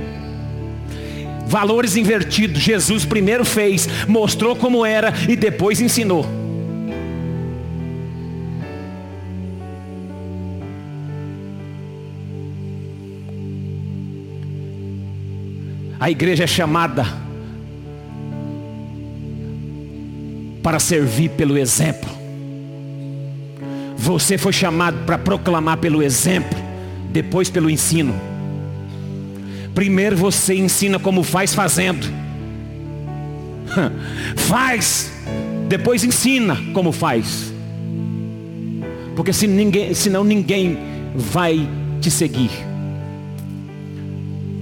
[1.46, 2.61] Valores invertidos.
[2.61, 6.41] Jesus primeiro fez, mostrou como era e depois ensinou.
[16.02, 17.06] A igreja é chamada
[20.60, 22.10] para servir pelo exemplo.
[23.96, 26.58] Você foi chamado para proclamar pelo exemplo,
[27.12, 28.12] depois pelo ensino.
[29.76, 32.04] Primeiro você ensina como faz fazendo.
[34.34, 35.12] Faz,
[35.68, 37.52] depois ensina como faz.
[39.14, 40.76] Porque se ninguém, senão ninguém
[41.14, 41.68] vai
[42.00, 42.71] te seguir.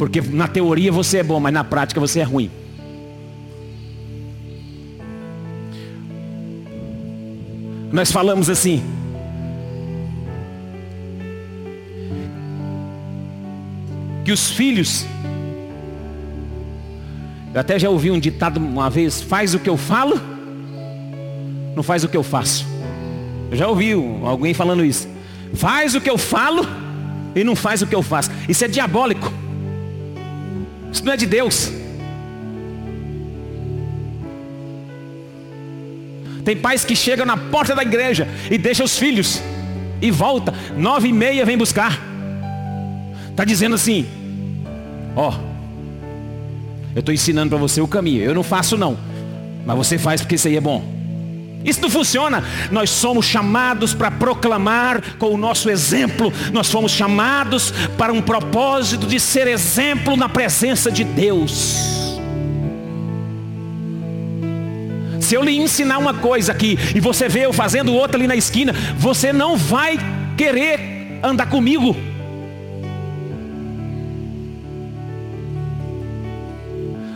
[0.01, 2.51] Porque na teoria você é bom, mas na prática você é ruim.
[7.93, 8.83] Nós falamos assim.
[14.25, 15.05] Que os filhos.
[17.53, 20.19] Eu até já ouvi um ditado uma vez: faz o que eu falo,
[21.77, 22.67] não faz o que eu faço.
[23.51, 23.93] Eu já ouvi
[24.25, 25.07] alguém falando isso.
[25.53, 26.67] Faz o que eu falo
[27.35, 28.31] e não faz o que eu faço.
[28.49, 29.40] Isso é diabólico.
[30.93, 31.73] Isso não é de Deus.
[36.45, 39.41] Tem pais que chegam na porta da igreja e deixam os filhos
[40.01, 40.53] e volta.
[40.77, 41.99] Nove e meia vem buscar.
[43.31, 44.07] Está dizendo assim,
[45.15, 45.33] ó,
[46.95, 48.23] eu estou ensinando para você o caminho.
[48.23, 48.99] Eu não faço não,
[49.65, 51.00] mas você faz porque isso aí é bom.
[51.65, 52.43] Isso não funciona.
[52.71, 56.33] Nós somos chamados para proclamar com o nosso exemplo.
[56.53, 62.09] Nós fomos chamados para um propósito de ser exemplo na presença de Deus.
[65.21, 68.35] Se eu lhe ensinar uma coisa aqui e você vê eu fazendo outra ali na
[68.35, 69.99] esquina, você não vai
[70.37, 71.95] querer andar comigo.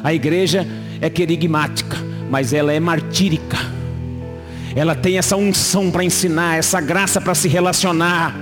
[0.04, 0.66] A igreja
[1.00, 1.96] é querigmática,
[2.30, 3.83] mas ela é martírica
[4.74, 8.34] ela tem essa unção para ensinar, essa graça para se relacionar.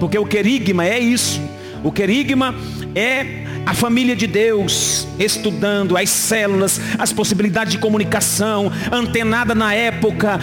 [0.00, 1.40] Porque o querigma é isso.
[1.82, 2.54] O querigma
[2.94, 10.40] é a família de Deus estudando as células, as possibilidades de comunicação, antenada na época,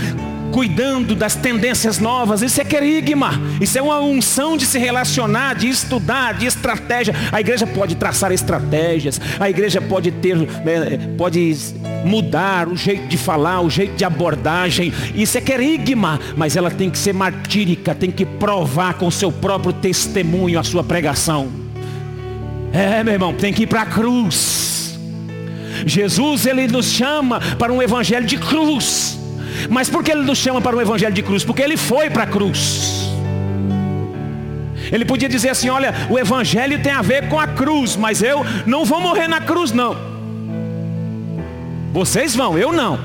[0.53, 2.43] cuidando das tendências novas.
[2.43, 3.31] Isso é querigma.
[3.59, 7.13] Isso é uma unção de se relacionar, de estudar, de estratégia.
[7.31, 9.19] A igreja pode traçar estratégias.
[9.39, 11.57] A igreja pode ter, né, pode
[12.05, 14.93] mudar o jeito de falar, o jeito de abordagem.
[15.15, 19.73] Isso é querigma, mas ela tem que ser martírica, tem que provar com seu próprio
[19.73, 21.49] testemunho a sua pregação.
[22.71, 24.99] É, meu irmão, tem que ir para a cruz.
[25.85, 29.12] Jesus ele nos chama para um evangelho de cruz.
[29.70, 31.43] Mas por que ele nos chama para um evangelho de cruz?
[31.43, 33.11] Porque ele foi para a cruz.
[34.91, 38.45] Ele podia dizer assim: olha, o evangelho tem a ver com a cruz, mas eu
[38.66, 39.95] não vou morrer na cruz, não.
[41.91, 42.99] Vocês vão, eu não.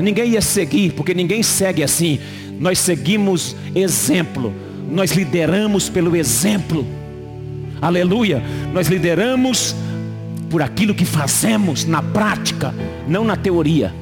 [0.00, 2.18] Ninguém ia seguir, porque ninguém segue assim.
[2.58, 4.52] Nós seguimos exemplo,
[4.90, 6.86] nós lideramos pelo exemplo.
[7.80, 8.42] Aleluia.
[8.72, 9.74] Nós lideramos
[10.48, 12.74] por aquilo que fazemos na prática,
[13.08, 13.92] não na teoria.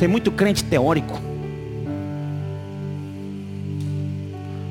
[0.00, 1.20] Tem muito crente teórico.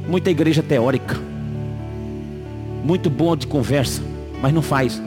[0.08, 1.16] Muita igreja teórica.
[2.84, 4.02] Muito bom de conversa,
[4.42, 5.00] mas não faz.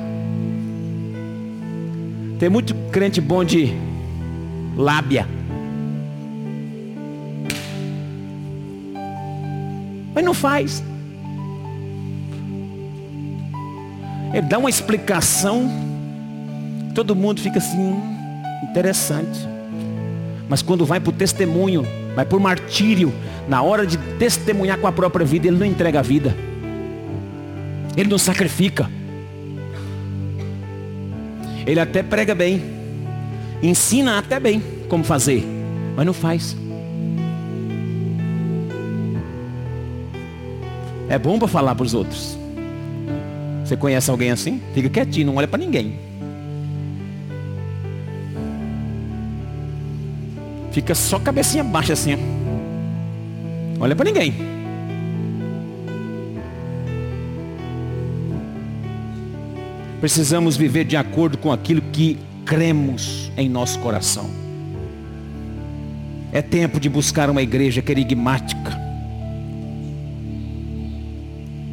[2.39, 3.75] Tem muito crente bom de
[4.77, 5.27] lábia.
[10.15, 10.85] Mas não faz.
[14.33, 15.69] Ele dá uma explicação.
[16.95, 18.01] Todo mundo fica assim, hum,
[18.71, 19.52] interessante.
[20.53, 21.83] Mas quando vai para o testemunho,
[22.15, 23.11] vai por martírio,
[23.49, 26.37] na hora de testemunhar com a própria vida, ele não entrega a vida.
[27.97, 28.87] Ele não sacrifica.
[31.67, 32.63] Ele até prega bem.
[33.63, 35.43] Ensina até bem como fazer.
[35.97, 36.55] Mas não faz.
[41.09, 42.37] É bom para falar para os outros.
[43.65, 44.61] Você conhece alguém assim?
[44.75, 46.12] Fica quietinho, não olha para ninguém.
[50.73, 52.17] Fica só cabecinha baixa assim.
[53.79, 54.35] Olha para ninguém.
[60.01, 64.31] Precisamos viver de acordo com aquilo que cremos em nosso coração.
[66.33, 68.81] É tempo de buscar uma igreja querigmática.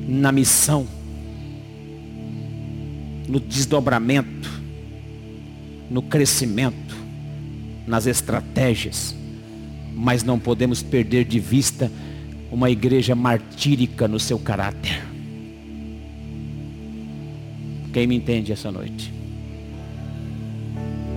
[0.07, 0.85] Na missão.
[3.29, 4.49] No desdobramento.
[5.89, 6.88] No crescimento
[7.89, 9.15] nas estratégias,
[9.95, 11.91] mas não podemos perder de vista
[12.51, 15.03] uma igreja martírica no seu caráter.
[17.91, 19.11] Quem me entende essa noite?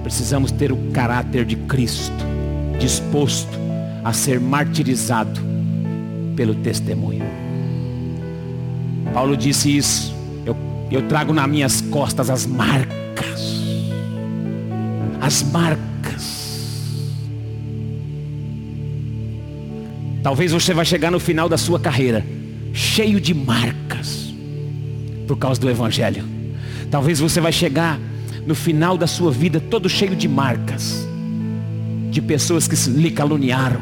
[0.03, 2.25] Precisamos ter o caráter de Cristo,
[2.81, 3.59] disposto
[4.03, 5.41] a ser martirizado
[6.35, 7.25] pelo testemunho.
[9.13, 10.15] Paulo disse isso.
[10.47, 10.57] Eu,
[10.91, 13.63] eu trago nas minhas costas as marcas.
[15.21, 15.92] As marcas
[20.23, 22.25] Talvez você vai chegar no final da sua carreira
[22.73, 24.33] cheio de marcas
[25.27, 26.25] por causa do evangelho.
[26.91, 27.99] Talvez você vai chegar
[28.47, 31.07] no final da sua vida todo cheio de marcas
[32.11, 33.81] de pessoas que lhe caluniaram,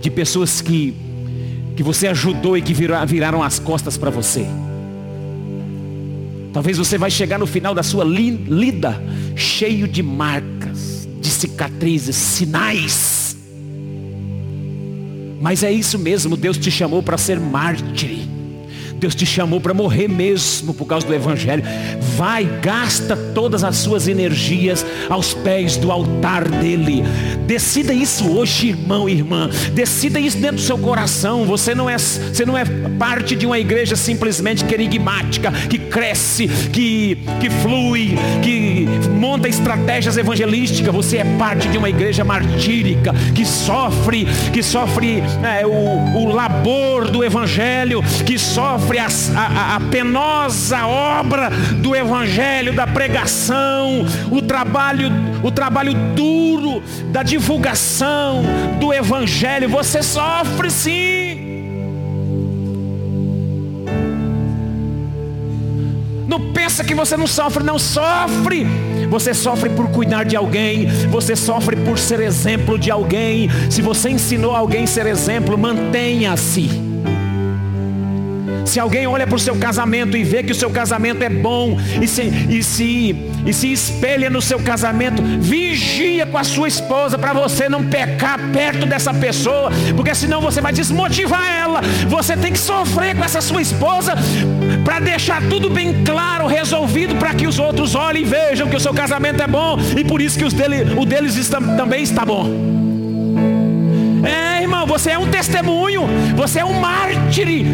[0.00, 0.94] de pessoas que
[1.76, 4.44] que você ajudou e que viraram as costas para você.
[6.52, 9.00] Talvez você vai chegar no final da sua lida
[9.36, 13.17] cheio de marcas, de cicatrizes, sinais
[15.40, 18.17] mas é isso mesmo, Deus te chamou para ser mártir.
[18.98, 21.62] Deus te chamou para morrer mesmo por causa do Evangelho.
[22.16, 27.04] Vai, gasta todas as suas energias aos pés do altar dele.
[27.46, 29.48] Decida isso hoje, irmão e irmã.
[29.72, 31.44] Decida isso dentro do seu coração.
[31.44, 32.64] Você não é, você não é
[32.98, 40.92] parte de uma igreja simplesmente querigmática, que cresce, que, que flui, que monta estratégias evangelísticas.
[40.92, 47.08] Você é parte de uma igreja martírica, que sofre, que sofre é, o, o labor
[47.08, 51.50] do Evangelho, que sofre sofre a, a, a penosa obra
[51.82, 55.10] do evangelho, da pregação, o trabalho,
[55.42, 58.42] o trabalho duro da divulgação
[58.80, 59.68] do evangelho.
[59.68, 61.46] Você sofre sim.
[66.26, 68.66] Não pensa que você não sofre, não sofre.
[69.10, 73.48] Você sofre por cuidar de alguém, você sofre por ser exemplo de alguém.
[73.70, 76.87] Se você ensinou alguém a ser exemplo, mantenha-se.
[78.68, 81.78] Se alguém olha para o seu casamento e vê que o seu casamento é bom
[82.02, 83.16] e se, e se,
[83.46, 88.38] e se espelha no seu casamento, vigia com a sua esposa para você não pecar
[88.52, 91.80] perto dessa pessoa, porque senão você vai desmotivar ela.
[92.08, 94.12] Você tem que sofrer com essa sua esposa
[94.84, 98.80] para deixar tudo bem claro, resolvido, para que os outros olhem e vejam que o
[98.80, 102.22] seu casamento é bom e por isso que os dele, o deles está, também está
[102.22, 102.46] bom.
[104.26, 106.02] É, irmão, você é um testemunho,
[106.36, 107.64] você é um mártir.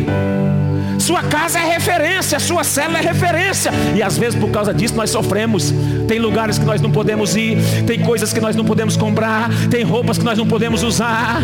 [1.04, 3.70] Sua casa é referência, sua célula é referência.
[3.94, 5.70] E às vezes por causa disso nós sofremos.
[6.08, 9.84] Tem lugares que nós não podemos ir, tem coisas que nós não podemos comprar, tem
[9.84, 11.42] roupas que nós não podemos usar.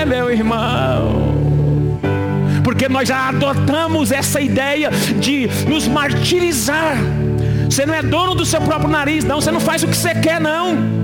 [0.00, 1.34] É, meu irmão.
[2.64, 6.96] Porque nós já adotamos essa ideia de nos martirizar
[7.68, 9.38] Você não é dono do seu próprio nariz, não.
[9.38, 10.97] Você não faz o que você quer, não.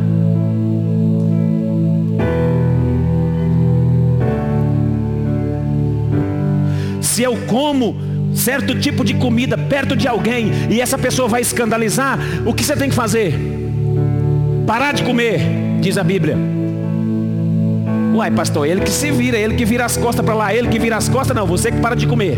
[7.15, 7.95] Se eu como
[8.35, 12.75] certo tipo de comida perto de alguém e essa pessoa vai escandalizar, o que você
[12.75, 13.39] tem que fazer?
[14.67, 15.41] Parar de comer,
[15.81, 16.37] diz a Bíblia.
[18.13, 20.77] Uai, pastor, ele que se vira, ele que vira as costas para lá, ele que
[20.77, 22.37] vira as costas, não, você que para de comer.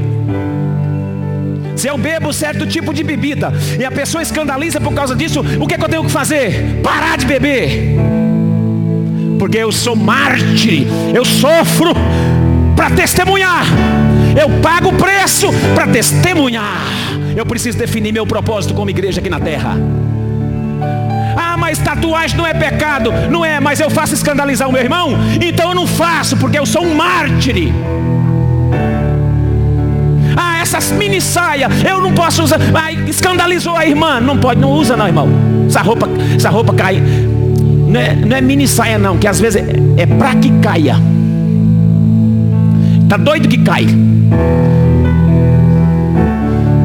[1.75, 5.67] Se eu bebo certo tipo de bebida e a pessoa escandaliza por causa disso, o
[5.67, 6.83] que, é que eu tenho que fazer?
[6.83, 7.97] Parar de beber.
[9.39, 11.95] Porque eu sou mártir, eu sofro
[12.87, 13.65] para testemunhar.
[14.41, 16.83] Eu pago o preço para testemunhar.
[17.35, 19.77] Eu preciso definir meu propósito como igreja aqui na terra.
[21.37, 23.13] Ah, mas tatuagem não é pecado.
[23.29, 25.19] Não é, mas eu faço escandalizar o meu irmão?
[25.41, 27.73] Então eu não faço, porque eu sou um mártir
[30.61, 32.59] essas mini saia, eu não posso usar.
[32.75, 34.21] Ai, escandalizou a irmã.
[34.21, 35.29] Não pode, não usa não, irmão.
[35.69, 37.01] Essa roupa, essa roupa cai.
[37.01, 40.97] Não é, não é mini saia não, que às vezes é, é pra que caia.
[43.09, 43.87] Tá doido que cai.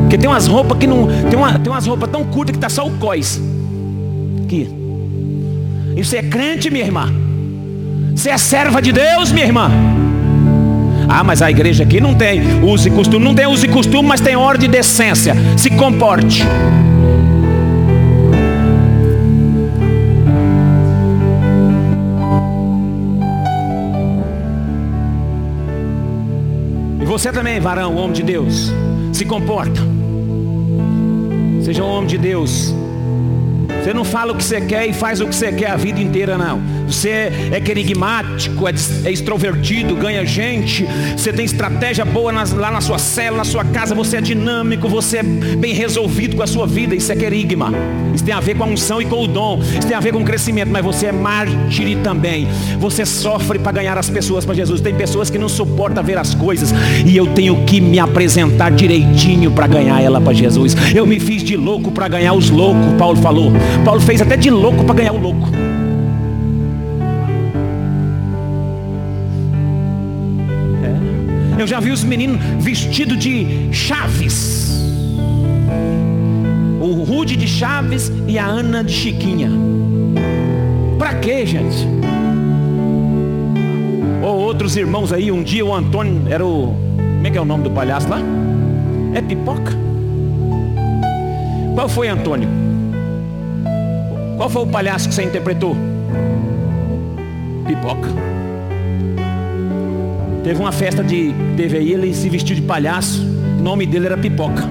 [0.02, 1.08] Porque tem umas roupas que não.
[1.30, 3.42] Tem, uma, tem umas roupas tão curtas que tá só o cós.
[4.44, 4.70] Aqui.
[5.96, 7.12] Isso é crente, minha irmã.
[8.16, 9.72] Você é serva de Deus, minha irmã.
[11.08, 13.24] Ah, mas a igreja aqui não tem uso e costume.
[13.24, 15.36] Não tem uso e costume, mas tem ordem e decência.
[15.58, 16.44] Se comporte.
[27.22, 28.72] Você também, varão, homem de Deus.
[29.14, 29.80] Se comporta.
[31.64, 32.74] Seja um homem de Deus.
[33.82, 36.00] Você não fala o que você quer e faz o que você quer a vida
[36.00, 36.62] inteira, não.
[36.86, 38.74] Você é querigmático, é,
[39.06, 40.86] é extrovertido, ganha gente.
[41.18, 43.96] Você tem estratégia boa nas, lá na sua cela, na sua casa.
[43.96, 46.94] Você é dinâmico, você é bem resolvido com a sua vida.
[46.94, 47.72] Isso é querigma.
[48.14, 49.60] Isso tem a ver com a unção e com o dom.
[49.60, 50.70] Isso tem a ver com o crescimento.
[50.70, 52.48] Mas você é mártir também.
[52.78, 54.80] Você sofre para ganhar as pessoas para Jesus.
[54.80, 56.72] Tem pessoas que não suportam ver as coisas.
[57.04, 60.76] E eu tenho que me apresentar direitinho para ganhar ela para Jesus.
[60.94, 63.52] Eu me fiz de louco para ganhar os loucos, Paulo falou.
[63.84, 65.50] Paulo fez até de louco para ganhar o louco.
[71.58, 71.62] É.
[71.62, 74.70] Eu já vi os meninos vestidos de chaves.
[76.80, 79.52] O Rude de Chaves e a Ana de Chiquinha.
[80.98, 81.88] Para quê, gente?
[84.22, 86.76] Ou outros irmãos aí, um dia o Antônio era o.
[87.16, 88.20] Como é que é o nome do palhaço lá?
[89.14, 89.74] É pipoca?
[91.76, 92.71] Qual foi, Antônio?
[94.42, 95.78] Qual foi o palhaço que você interpretou?
[97.68, 98.10] Pipoca.
[100.44, 101.32] Teve uma festa de.
[101.60, 103.22] Aí, ele se vestiu de palhaço.
[103.22, 104.64] O nome dele era Pipoca.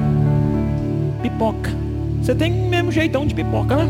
[1.23, 1.71] Pipoca.
[2.21, 3.89] Você tem o mesmo jeitão de pipoca, né?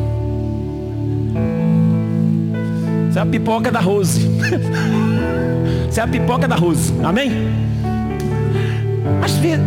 [3.11, 4.29] Você é a pipoca da Rose.
[5.89, 6.93] Você é a pipoca da Rose.
[7.03, 7.33] Amém?
[9.25, 9.65] Às vezes,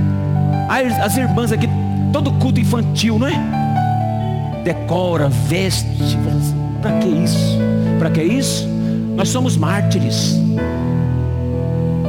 [1.01, 1.67] as irmãs aqui,
[2.13, 3.62] todo culto infantil, não é?
[4.63, 6.17] Decora, veste.
[6.81, 7.57] Para que isso?
[7.99, 8.67] Para que isso?
[9.15, 10.39] Nós somos mártires.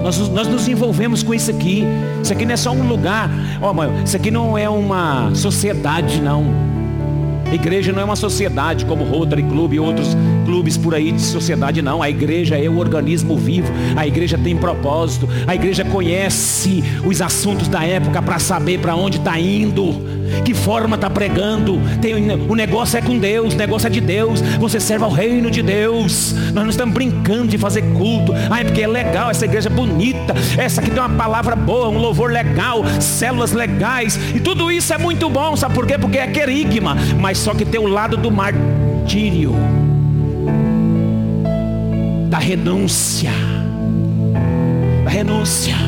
[0.03, 1.85] Nós, nós nos envolvemos com isso aqui.
[2.23, 3.31] Isso aqui não é só um lugar.
[3.61, 6.45] Oh, mãe, isso aqui não é uma sociedade, não.
[7.53, 11.81] igreja não é uma sociedade como Rotary Club e outros clubes por aí de sociedade,
[11.81, 12.03] não.
[12.03, 13.73] A igreja é o organismo vivo.
[13.97, 15.29] A igreja tem propósito.
[15.47, 20.97] A igreja conhece os assuntos da época para saber para onde está indo que forma
[20.97, 21.81] está pregando.
[22.01, 24.41] Tem, o negócio é com Deus, o negócio é de Deus.
[24.59, 26.33] Você serve ao reino de Deus.
[26.53, 28.33] Nós não estamos brincando de fazer culto.
[28.51, 30.35] Ah, é porque é legal, essa igreja é bonita.
[30.57, 34.19] Essa aqui tem uma palavra boa, um louvor legal, células legais.
[34.35, 35.99] E tudo isso é muito bom, sabe por quê?
[35.99, 36.97] Porque é querigma.
[37.21, 39.55] Mas só que tem o lado do martírio.
[42.29, 43.31] Da renúncia.
[45.05, 45.84] Da renúncia.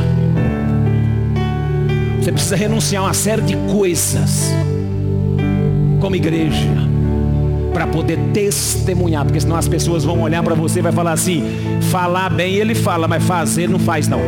[2.26, 4.52] Você precisa renunciar a uma série de coisas
[6.00, 6.66] como igreja
[7.72, 11.44] para poder testemunhar, porque senão as pessoas vão olhar para você e vai falar assim:
[11.88, 14.18] falar bem ele fala, mas fazer não faz não.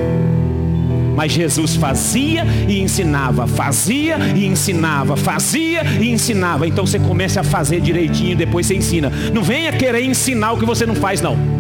[1.17, 6.69] Mas Jesus fazia e ensinava, fazia e ensinava, fazia e ensinava.
[6.69, 9.11] Então você começa a fazer direitinho, depois você ensina.
[9.35, 11.58] Não venha querer ensinar o que você não faz não.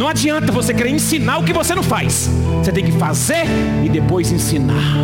[0.00, 2.30] Não adianta você querer ensinar o que você não faz.
[2.56, 3.44] Você tem que fazer
[3.84, 4.96] e depois ensinar.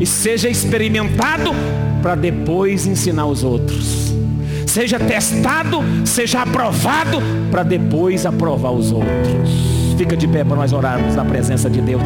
[0.00, 1.50] E seja experimentado
[2.00, 4.14] para depois ensinar os outros.
[4.66, 7.18] Seja testado, seja aprovado
[7.50, 9.50] para depois aprovar os outros.
[9.98, 12.00] Fica de pé para nós orarmos na presença de Deus.